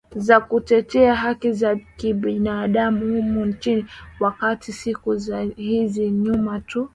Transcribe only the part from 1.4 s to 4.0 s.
za kibinadamu humu nchini